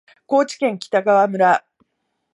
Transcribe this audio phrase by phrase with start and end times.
[0.25, 1.63] 高知県北川村